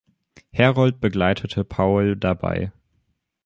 [0.53, 2.71] Herold begleitete Powell dabei.